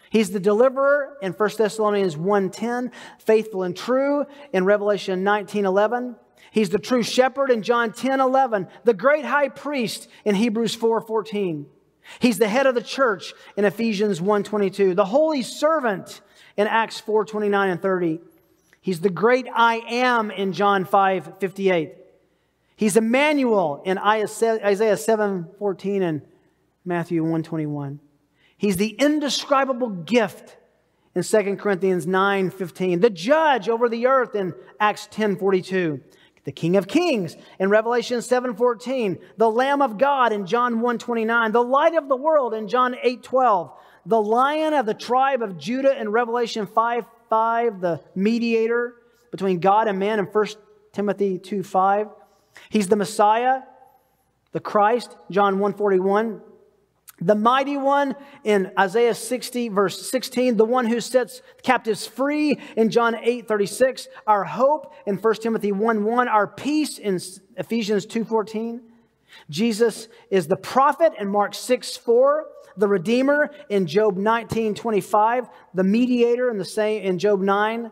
[0.09, 6.15] He's the deliverer in 1 Thessalonians 1:10, faithful and true in Revelation 19:11.
[6.51, 11.67] He's the true shepherd in John 10:11, the great high priest in Hebrews 4:14.
[12.19, 16.21] He's the head of the church in Ephesians 1:22, the holy servant
[16.55, 18.21] in Acts 4:29 and 30.
[18.79, 21.95] He's the great I am in John 5:58.
[22.77, 26.21] He's Emmanuel in Isaiah 7:14 and
[26.85, 27.99] Matthew 121.
[28.57, 30.57] He's the indescribable gift
[31.15, 32.99] in 2 Corinthians 9 15.
[32.99, 36.01] The judge over the earth in Acts 10 42.
[36.43, 39.19] The King of Kings in Revelation 7 14.
[39.37, 41.51] The Lamb of God in John 1 29.
[41.51, 43.71] The light of the world in John 8 12.
[44.05, 47.81] The lion of the tribe of Judah in Revelation 5 5.
[47.81, 48.95] The mediator
[49.31, 50.45] between God and man in 1
[50.93, 52.07] Timothy 2 5.
[52.69, 53.61] He's the Messiah,
[54.51, 56.41] the Christ, John 1 41
[57.19, 62.91] The mighty one in Isaiah 60, verse 16, the one who sets captives free in
[62.91, 67.19] John 8, 36, our hope in 1 Timothy 1, 1, our peace in
[67.55, 68.81] Ephesians 2, 14.
[69.49, 72.45] Jesus is the prophet in Mark 6, 4,
[72.77, 77.89] the Redeemer in Job 19, 25, the mediator in the same in Job 9,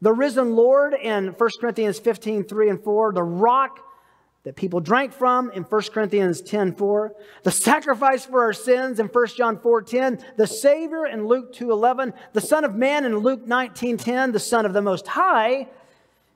[0.00, 3.80] the risen Lord in 1 Corinthians 15, 3 and 4, the rock
[4.46, 9.06] that people drank from in 1 Corinthians 10 4, the sacrifice for our sins in
[9.08, 13.18] 1 John 4 10, the Savior in Luke 2 11, the Son of Man in
[13.18, 15.66] Luke 19 10, the Son of the Most High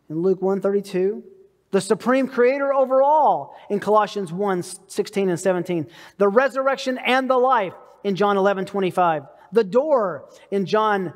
[0.09, 1.23] in Luke 1 32,
[1.71, 5.87] the supreme creator over all in Colossians 1 16 and 17,
[6.19, 11.15] the resurrection and the life in John 11 25, the door in John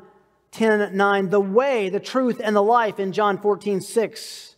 [0.51, 4.54] 10 9, the way, the truth, and the life in John 14 6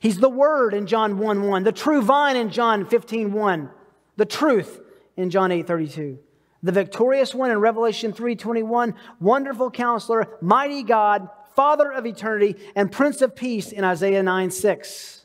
[0.00, 3.70] He's the Word in John 1 1, the true vine in John 15 1,
[4.16, 4.80] the truth
[5.16, 6.18] in John 8 32,
[6.62, 12.92] the victorious one in Revelation 3 21, wonderful counselor, mighty God, Father of eternity, and
[12.92, 15.24] Prince of Peace in Isaiah 9 6.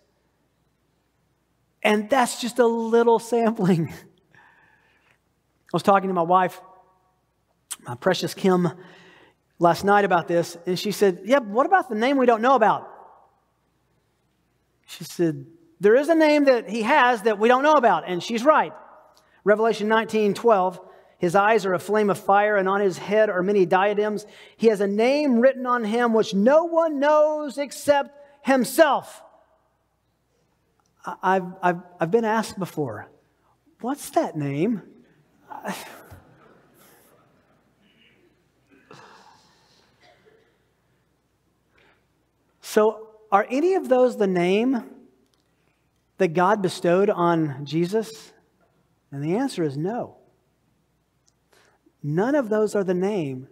[1.84, 3.90] And that's just a little sampling.
[3.90, 6.62] I was talking to my wife,
[7.88, 8.70] my precious Kim,
[9.58, 12.56] last night about this, and she said, Yeah, what about the name we don't know
[12.56, 12.91] about?
[14.98, 15.46] She said,
[15.80, 18.04] There is a name that he has that we don't know about.
[18.08, 18.74] And she's right.
[19.44, 20.80] Revelation 19 12.
[21.18, 24.26] His eyes are a flame of fire, and on his head are many diadems.
[24.58, 29.22] He has a name written on him which no one knows except himself.
[31.06, 33.10] I've, I've, I've been asked before,
[33.82, 34.82] what's that name?
[42.74, 44.84] So are any of those the name
[46.18, 48.34] that God bestowed on Jesus?
[49.12, 50.18] And the answer is no.
[52.04, 53.48] None of those are the name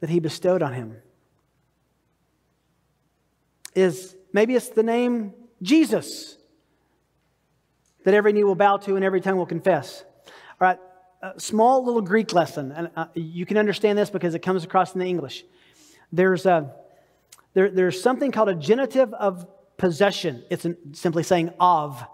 [0.00, 0.96] that he bestowed on him.
[3.74, 6.36] Is maybe it's the name Jesus
[8.04, 10.04] that every knee will bow to and every tongue will confess.
[10.26, 10.78] All right,
[11.22, 14.94] a small little Greek lesson, and uh, you can understand this because it comes across
[14.94, 15.44] in the English.
[16.10, 16.74] There's a
[17.54, 20.44] there, there's something called a genitive of possession.
[20.50, 22.04] It's simply saying of.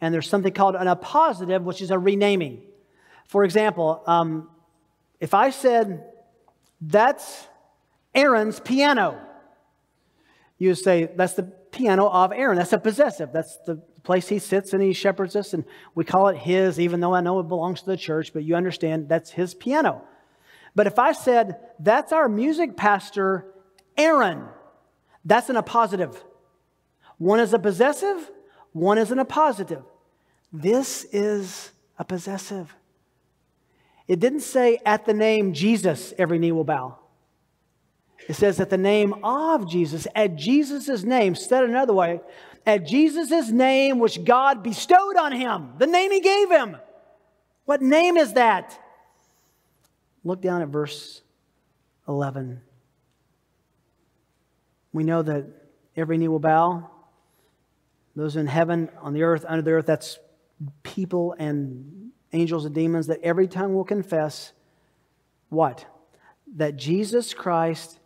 [0.00, 2.62] And there's something called an appositive, which is a renaming.
[3.26, 4.48] For example, um,
[5.20, 6.04] if I said,
[6.80, 7.46] that's
[8.14, 9.20] Aaron's piano,
[10.58, 12.56] you would say, that's the piano of Aaron.
[12.56, 13.30] That's a possessive.
[13.32, 15.64] That's the place he sits and he shepherds us, and
[15.94, 18.56] we call it his, even though I know it belongs to the church, but you
[18.56, 20.02] understand that's his piano.
[20.74, 23.46] But if I said, that's our music pastor,
[23.96, 24.46] Aaron,
[25.24, 26.16] that's an appositive.
[27.18, 28.30] One is a possessive,
[28.72, 29.84] one is an appositive.
[30.52, 32.74] This is a possessive.
[34.08, 36.98] It didn't say at the name Jesus, every knee will bow.
[38.28, 42.20] It says at the name of Jesus, at Jesus' name, said another way,
[42.66, 46.76] at Jesus' name which God bestowed on him, the name he gave him.
[47.64, 48.78] What name is that?
[50.24, 51.22] Look down at verse
[52.08, 52.60] 11.
[54.92, 55.46] We know that
[55.96, 56.90] every knee will bow.
[58.16, 60.18] Those in heaven, on the earth, under the earth, that's
[60.82, 64.52] people and angels and demons, that every tongue will confess
[65.48, 65.86] what?
[66.56, 67.98] That Jesus Christ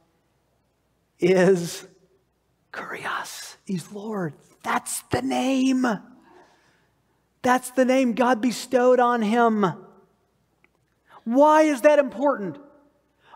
[1.18, 1.87] is
[2.73, 3.57] Kurios.
[3.64, 4.35] He's Lord.
[4.62, 5.87] That's the name.
[7.42, 9.66] That's the name God bestowed on him.
[11.25, 12.59] Why is that important?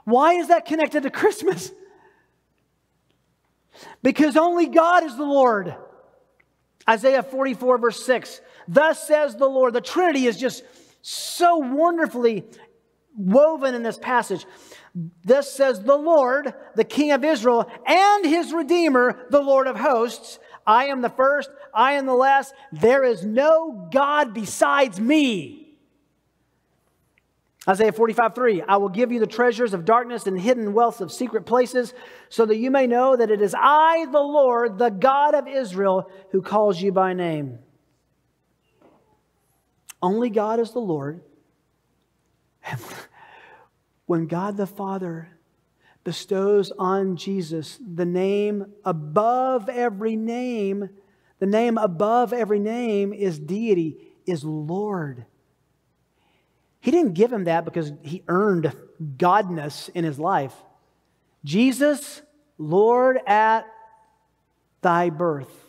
[0.05, 1.73] Why is that connected to Christmas?
[4.03, 5.75] Because only God is the Lord.
[6.89, 8.41] Isaiah 44, verse 6.
[8.67, 9.75] Thus says the Lord.
[9.75, 10.65] The Trinity is just
[11.03, 12.45] so wonderfully
[13.17, 14.47] woven in this passage.
[15.25, 20.39] Thus says the Lord, the King of Israel, and his Redeemer, the Lord of hosts.
[20.67, 22.55] I am the first, I am the last.
[22.73, 25.68] There is no God besides me.
[27.69, 31.13] Isaiah 45, 3, I will give you the treasures of darkness and hidden wealth of
[31.13, 31.93] secret places,
[32.31, 36.11] so that you may know that it is I, the Lord, the God of Israel,
[36.31, 37.59] who calls you by name.
[40.01, 41.21] Only God is the Lord.
[42.65, 42.81] And
[44.07, 45.29] when God the Father
[46.05, 50.89] bestows on Jesus the name above every name,
[51.39, 55.27] the name above every name is deity, is Lord.
[56.81, 58.75] He didn't give him that because he earned
[59.17, 60.55] godness in his life.
[61.45, 62.23] Jesus,
[62.57, 63.67] Lord at
[64.81, 65.69] thy birth.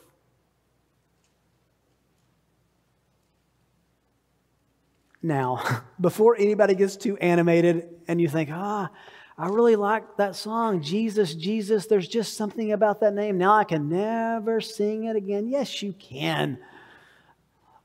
[5.22, 8.90] now before anybody gets too animated and you think, ah,
[9.38, 11.88] I really like that song, Jesus, Jesus.
[11.88, 13.38] There's just something about that name.
[13.38, 15.48] Now I can never sing it again.
[15.48, 16.60] Yes, you can.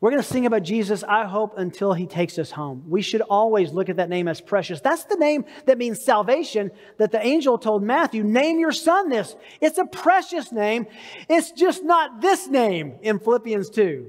[0.00, 2.84] We're going to sing about Jesus, I hope, until he takes us home.
[2.88, 4.80] We should always look at that name as precious.
[4.80, 9.34] That's the name that means salvation that the angel told Matthew, name your son this.
[9.60, 10.86] It's a precious name.
[11.28, 14.06] It's just not this name in Philippians 2.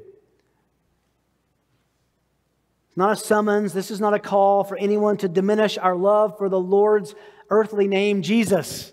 [2.90, 3.72] It's not a summons.
[3.72, 7.16] This is not a call for anyone to diminish our love for the Lord's
[7.50, 8.92] earthly name, Jesus.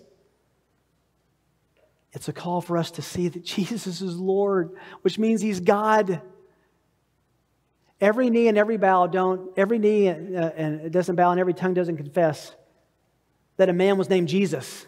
[2.13, 6.21] It's a call for us to see that Jesus is Lord, which means he's God.
[8.03, 11.73] Every knee and every bow don't, every knee uh, and doesn't bow and every tongue
[11.73, 12.53] doesn't confess
[13.55, 14.85] that a man was named Jesus.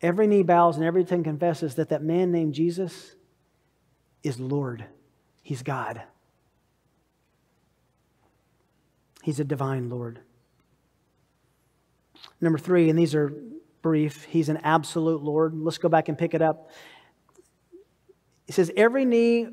[0.00, 3.16] Every knee bows and every tongue confesses that that man named Jesus
[4.22, 4.84] is Lord.
[5.42, 6.00] He's God.
[9.24, 10.20] He's a divine Lord.
[12.40, 13.34] Number three, and these are
[13.82, 15.56] brief, he's an absolute Lord.
[15.56, 16.70] Let's go back and pick it up.
[18.46, 19.48] He says, Every knee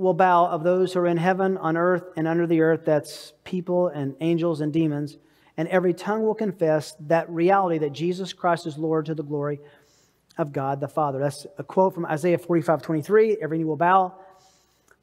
[0.00, 2.86] will bow of those who are in heaven, on earth, and under the earth.
[2.86, 5.18] That's people and angels and demons.
[5.58, 9.60] And every tongue will confess that reality that Jesus Christ is Lord to the glory
[10.38, 11.18] of God the Father.
[11.18, 13.36] That's a quote from Isaiah 45 23.
[13.42, 14.14] Every knee will bow.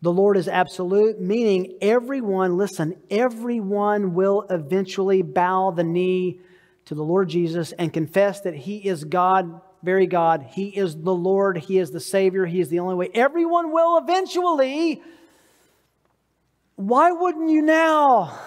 [0.01, 6.39] The Lord is absolute, meaning everyone, listen, everyone will eventually bow the knee
[6.85, 10.45] to the Lord Jesus and confess that He is God very God.
[10.51, 11.57] He is the Lord.
[11.57, 12.45] He is the Savior.
[12.45, 13.09] He is the only way.
[13.13, 15.01] Everyone will eventually.
[16.75, 18.37] Why wouldn't you now?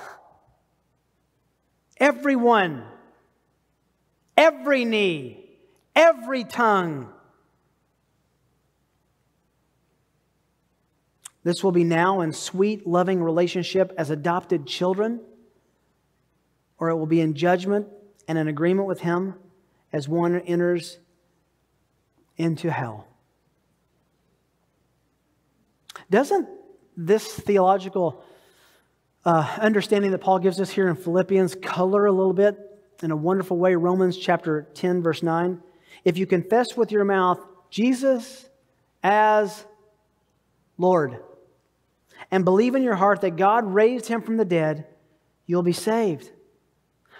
[1.96, 2.85] Everyone,
[4.37, 5.42] every knee,
[5.96, 7.09] every tongue.
[11.42, 15.22] This will be now in sweet, loving relationship as adopted children,
[16.79, 17.87] or it will be in judgment
[18.29, 19.37] and an agreement with Him
[19.90, 20.98] as one enters
[22.40, 23.07] into hell.
[26.11, 26.48] Doesn't
[26.96, 28.24] this theological
[29.24, 32.59] uh, understanding that Paul gives us here in Philippians color a little bit
[33.03, 33.74] in a wonderful way?
[33.74, 35.61] Romans chapter 10, verse 9.
[36.05, 38.48] If you confess with your mouth Jesus
[39.03, 39.64] as
[40.79, 41.20] Lord
[42.31, 44.87] and believe in your heart that God raised him from the dead,
[45.46, 46.31] you'll be saved.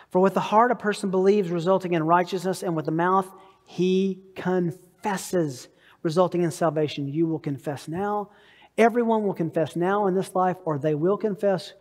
[0.09, 3.31] For with the heart a person believes, resulting in righteousness, and with the mouth
[3.67, 5.69] he confesses confesses,
[6.03, 7.09] resulting in salvation.
[7.09, 8.31] You will confess now.
[8.77, 11.75] Everyone will confess now in this life, or they will confess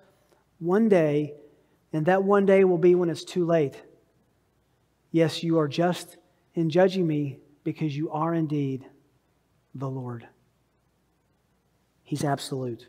[0.60, 1.34] one day,
[1.94, 3.82] and that one day will be when it's too late.
[5.12, 6.18] Yes, you are just
[6.56, 8.86] in judging me because you are indeed
[9.76, 10.28] the Lord.
[12.04, 12.88] He's absolute.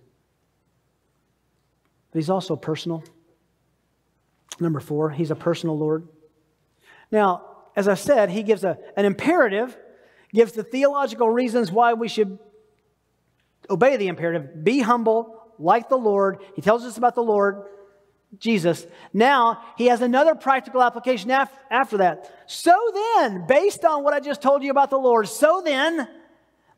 [2.10, 3.04] But he's also personal.
[4.58, 6.08] Number four, he's a personal Lord.
[7.10, 9.76] Now, as I said, he gives a, an imperative
[10.32, 12.38] gives the theological reasons why we should
[13.68, 16.38] obey the imperative be humble, like the Lord.
[16.54, 17.64] He tells us about the Lord,
[18.38, 18.86] Jesus.
[19.12, 22.32] Now, he has another practical application af- after that.
[22.46, 26.08] So then, based on what I just told you about the Lord, so then,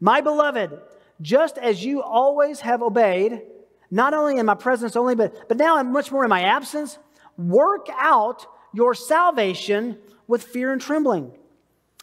[0.00, 0.78] my beloved,
[1.20, 3.42] just as you always have obeyed,
[3.90, 6.98] not only in my presence only, but, but now much more in my absence,
[7.36, 11.32] work out your salvation with fear and trembling.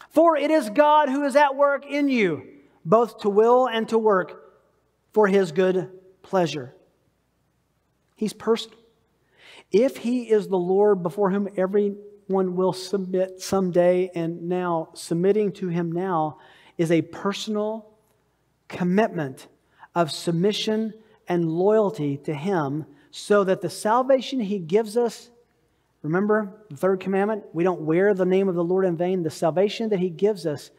[0.10, 2.44] For it is God who is at work in you,
[2.84, 4.44] both to will and to work
[5.14, 5.90] for his good
[6.22, 6.76] pleasure.
[8.16, 8.78] He's personal.
[9.72, 15.68] If he is the Lord before whom everyone will submit someday and now, submitting to
[15.68, 16.40] him now
[16.78, 17.90] is a personal
[18.68, 19.48] commitment
[19.96, 20.94] of submission
[21.28, 25.30] and loyalty to him so that the salvation he gives us
[26.02, 27.44] Remember the third commandment?
[27.54, 29.24] We don't wear the name of the Lord in vain.
[29.24, 30.72] The salvation that He gives us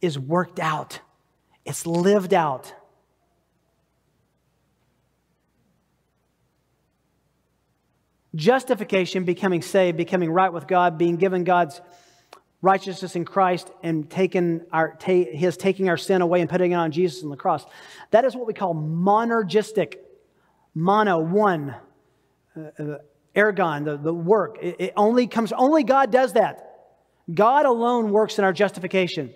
[0.00, 1.00] is worked out,
[1.64, 2.72] it's lived out.
[8.34, 11.80] Justification, becoming saved, becoming right with God, being given God's
[12.64, 16.74] righteousness in Christ and taking our, ta- his taking our sin away and putting it
[16.74, 17.64] on Jesus on the cross.
[18.10, 19.98] That is what we call monergistic.
[20.74, 21.76] Mono, one.
[22.56, 22.98] Uh, uh,
[23.34, 24.58] ergon, the, the work.
[24.60, 26.60] It, it only comes, only God does that.
[27.32, 29.32] God alone works in our justification.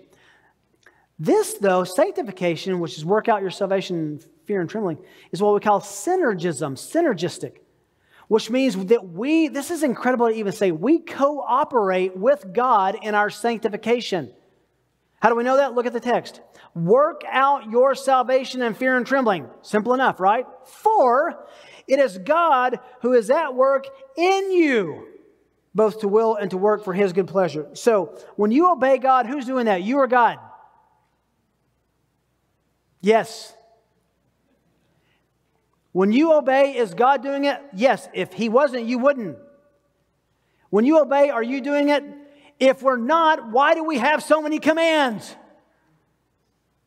[1.17, 4.99] This, though, sanctification, which is work out your salvation in fear and trembling,
[5.31, 7.57] is what we call synergism, synergistic,
[8.29, 13.15] which means that we, this is incredible to even say, we cooperate with God in
[13.15, 14.31] our sanctification.
[15.19, 15.73] How do we know that?
[15.73, 16.39] Look at the text.
[16.73, 19.49] Work out your salvation in fear and trembling.
[19.61, 20.45] Simple enough, right?
[20.65, 21.45] For
[21.89, 25.07] It is God who is at work in you,
[25.75, 27.67] both to will and to work for his good pleasure.
[27.73, 29.81] So when you obey God, who's doing that?
[29.81, 30.37] You or God?
[33.01, 33.53] Yes.
[35.91, 37.59] When you obey, is God doing it?
[37.73, 38.07] Yes.
[38.13, 39.37] If He wasn't, you wouldn't.
[40.69, 42.03] When you obey, are you doing it?
[42.59, 45.35] If we're not, why do we have so many commands?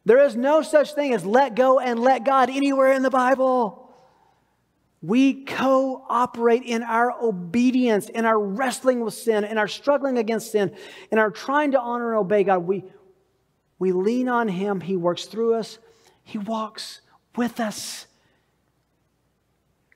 [0.04, 3.81] There is no such thing as let go and let God anywhere in the Bible.
[5.02, 10.74] We cooperate in our obedience, in our wrestling with sin, in our struggling against sin,
[11.10, 12.58] in our trying to honor and obey God.
[12.58, 12.84] We,
[13.80, 14.80] we lean on Him.
[14.80, 15.78] He works through us,
[16.22, 17.00] He walks
[17.34, 18.06] with us.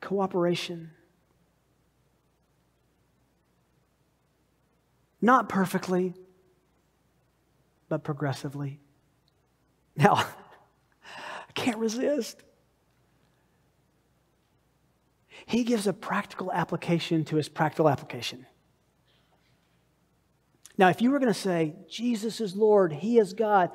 [0.00, 0.90] Cooperation.
[5.22, 6.14] Not perfectly,
[7.88, 8.80] but progressively.
[9.96, 12.42] Now, I can't resist.
[15.47, 18.47] He gives a practical application to his practical application.
[20.78, 23.70] Now, if you were going to say, Jesus is Lord, He is God,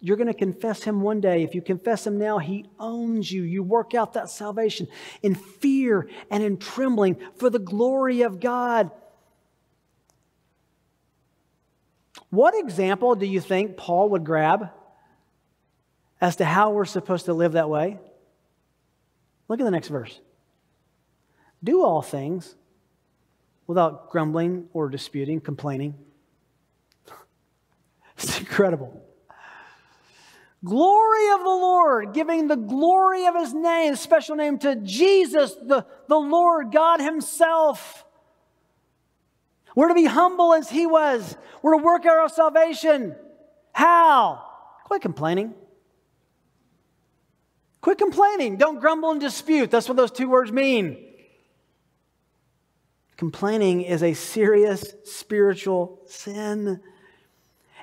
[0.00, 1.42] you're going to confess Him one day.
[1.42, 3.42] If you confess Him now, He owns you.
[3.42, 4.88] You work out that salvation
[5.22, 8.90] in fear and in trembling for the glory of God.
[12.28, 14.70] What example do you think Paul would grab
[16.20, 17.98] as to how we're supposed to live that way?
[19.48, 20.20] Look at the next verse.
[21.66, 22.54] Do all things
[23.66, 25.96] without grumbling or disputing, complaining.
[28.16, 29.02] it's incredible.
[30.64, 35.84] Glory of the Lord, giving the glory of his name, special name to Jesus, the,
[36.06, 38.04] the Lord God himself.
[39.74, 41.36] We're to be humble as he was.
[41.62, 43.16] We're to work out our salvation.
[43.72, 44.44] How?
[44.84, 45.52] Quit complaining.
[47.80, 48.56] Quit complaining.
[48.56, 49.72] Don't grumble and dispute.
[49.72, 51.02] That's what those two words mean.
[53.16, 56.80] Complaining is a serious spiritual sin.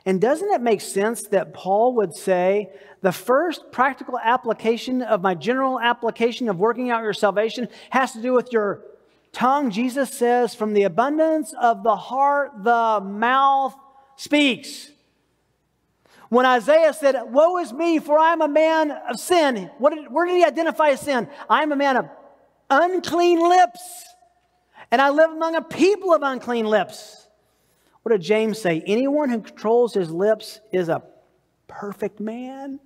[0.05, 2.69] And doesn't it make sense that Paul would say,
[3.01, 8.21] the first practical application of my general application of working out your salvation has to
[8.21, 8.81] do with your
[9.31, 9.71] tongue?
[9.71, 13.75] Jesus says, from the abundance of the heart, the mouth
[14.17, 14.91] speaks.
[16.29, 20.11] When Isaiah said, Woe is me, for I am a man of sin, what did,
[20.11, 21.27] where did he identify as sin?
[21.49, 22.09] I am a man of
[22.69, 24.05] unclean lips,
[24.94, 27.26] and I live among a people of unclean lips.
[28.04, 28.84] What did James say?
[28.86, 31.02] Anyone who controls his lips is a
[31.68, 32.80] perfect man.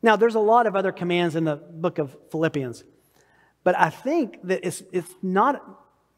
[0.00, 2.84] Now, there's a lot of other commands in the book of Philippians,
[3.64, 5.60] but I think that it's, it's not,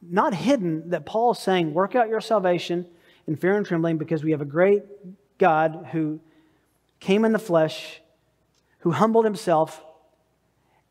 [0.03, 2.87] not hidden that Paul's saying, work out your salvation
[3.27, 4.83] in fear and trembling because we have a great
[5.39, 6.21] God who
[7.01, 8.03] came in the flesh,
[8.81, 9.83] who humbled himself,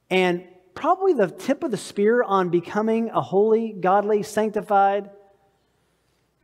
[0.10, 5.10] and probably the tip of the spear on becoming a holy, godly, sanctified,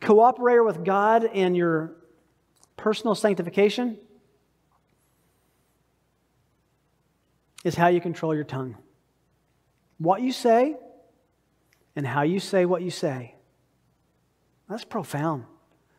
[0.02, 1.96] cooperator with God in your
[2.78, 3.98] personal sanctification
[7.64, 8.78] is how you control your tongue.
[9.98, 10.78] What you say
[11.96, 13.36] and how you say what you say.
[14.70, 15.46] That's profound.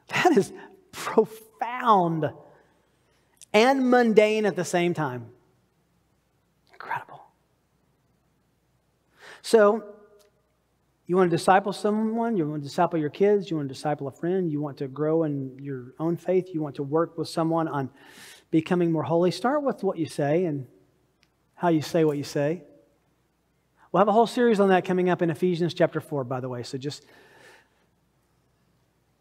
[0.08, 0.52] That is
[0.92, 2.30] profound
[3.52, 5.26] and mundane at the same time.
[6.72, 7.22] Incredible.
[9.42, 9.84] So,
[11.06, 12.36] you want to disciple someone?
[12.36, 13.50] You want to disciple your kids?
[13.50, 14.50] You want to disciple a friend?
[14.50, 16.50] You want to grow in your own faith?
[16.52, 17.90] You want to work with someone on
[18.52, 19.32] becoming more holy?
[19.32, 20.68] Start with what you say and
[21.54, 22.62] how you say what you say.
[23.90, 26.48] We'll have a whole series on that coming up in Ephesians chapter 4, by the
[26.48, 27.04] way, so just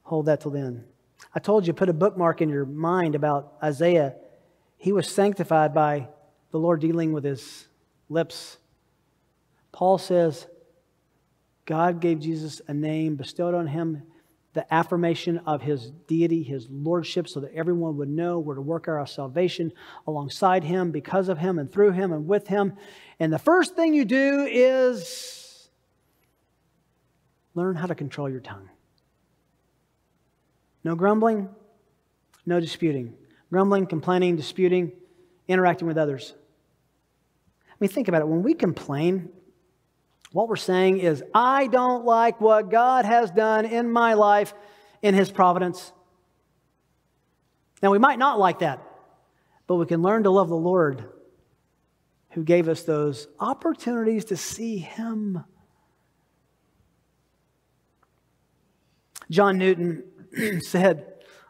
[0.03, 0.85] hold that till then.
[1.33, 4.15] I told you, put a bookmark in your mind about Isaiah.
[4.77, 6.07] He was sanctified by
[6.51, 7.67] the Lord dealing with his
[8.09, 8.57] lips.
[9.71, 10.47] Paul says,
[11.65, 14.03] God gave Jesus a name, bestowed on him
[14.53, 18.87] the affirmation of his deity, his lordship, so that everyone would know we're to work
[18.87, 19.71] our salvation
[20.07, 22.73] alongside him, because of him, and through him, and with him.
[23.19, 25.69] And the first thing you do is
[27.53, 28.69] learn how to control your tongue.
[30.83, 31.49] No grumbling,
[32.45, 33.13] no disputing.
[33.51, 34.91] Grumbling, complaining, disputing,
[35.47, 36.33] interacting with others.
[37.69, 38.27] I mean, think about it.
[38.27, 39.29] When we complain,
[40.31, 44.53] what we're saying is, I don't like what God has done in my life
[45.01, 45.91] in His providence.
[47.81, 48.83] Now, we might not like that,
[49.65, 51.05] but we can learn to love the Lord
[52.31, 55.43] who gave us those opportunities to see Him.
[59.31, 60.03] John Newton
[60.61, 61.07] said,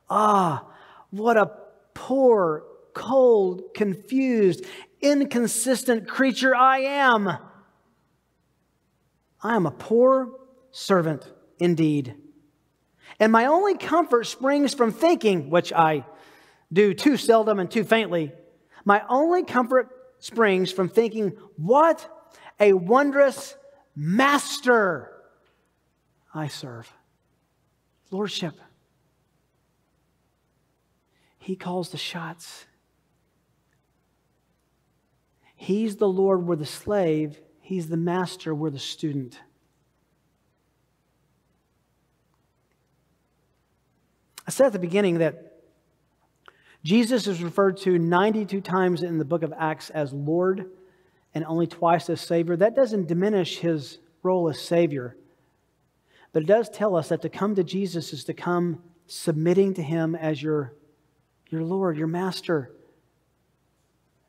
[0.09, 0.65] Ah,
[1.09, 1.51] what a
[1.93, 2.63] poor,
[2.93, 4.65] cold, confused,
[5.01, 7.37] inconsistent creature I am.
[9.41, 10.29] I am a poor
[10.71, 11.25] servant
[11.59, 12.15] indeed.
[13.19, 16.05] And my only comfort springs from thinking, which I
[16.71, 18.31] do too seldom and too faintly.
[18.85, 22.07] My only comfort springs from thinking, what
[22.59, 23.55] a wondrous
[23.95, 25.11] master
[26.33, 26.91] I serve.
[28.11, 28.55] Lordship.
[31.37, 32.65] He calls the shots.
[35.55, 37.39] He's the Lord, we're the slave.
[37.69, 39.39] He's the master, we're the student.
[44.47, 45.61] I said at the beginning that
[46.83, 50.65] Jesus is referred to 92 times in the book of Acts as Lord
[51.35, 52.55] and only twice as Savior.
[52.55, 55.15] That doesn't diminish his role as Savior,
[56.33, 59.83] but it does tell us that to come to Jesus is to come submitting to
[59.83, 60.73] him as your,
[61.51, 62.71] your Lord, your Master.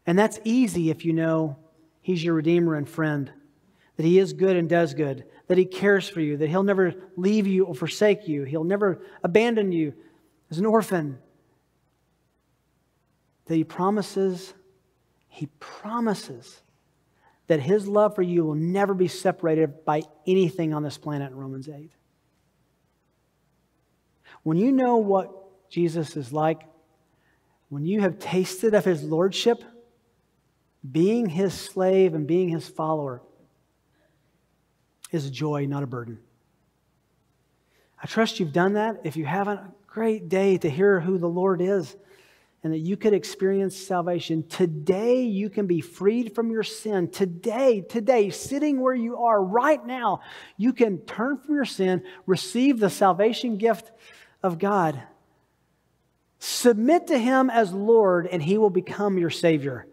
[0.06, 1.56] And that's easy if you know
[2.00, 3.30] he's your Redeemer and friend,
[3.96, 6.94] that he is good and does good, that he cares for you, that he'll never
[7.16, 9.92] leave you or forsake you, he'll never abandon you,
[10.50, 11.18] as an orphan,
[13.46, 14.54] that he promises,
[15.28, 16.62] he promises
[17.46, 21.36] that his love for you will never be separated by anything on this planet in
[21.36, 21.90] Romans 8.
[24.44, 26.62] When you know what Jesus is like,
[27.68, 29.62] when you have tasted of his lordship,
[30.88, 33.22] being his slave and being his follower
[35.10, 36.18] is a joy, not a burden.
[38.02, 39.00] I trust you've done that.
[39.04, 41.96] If you haven't, a great day to hear who the Lord is
[42.62, 44.46] and that you could experience salvation.
[44.46, 47.08] Today, you can be freed from your sin.
[47.08, 50.20] Today, today, sitting where you are right now,
[50.58, 53.90] you can turn from your sin, receive the salvation gift
[54.42, 55.02] of God,
[56.38, 59.86] submit to Him as Lord, and He will become your Savior.